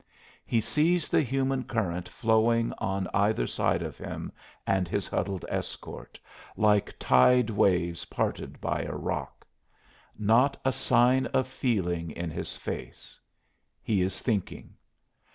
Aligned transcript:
He 0.47 0.61
sees 0.61 1.09
the 1.09 1.21
human 1.21 1.63
current 1.63 2.09
flowing 2.09 2.73
on 2.79 3.07
either 3.13 3.45
side 3.45 3.83
of 3.83 3.99
him 3.99 4.31
and 4.65 4.87
his 4.87 5.07
huddled 5.07 5.45
escort, 5.47 6.19
like 6.57 6.95
tide 6.97 7.51
waves 7.51 8.05
parted 8.05 8.59
by 8.59 8.81
a 8.81 8.95
rock. 8.95 9.45
Not 10.17 10.57
a 10.65 10.71
sign 10.71 11.27
of 11.27 11.47
feeling 11.47 12.09
in 12.09 12.31
his 12.31 12.57
face; 12.57 13.19
he 13.83 14.01
is 14.01 14.19
thinking. 14.21 14.73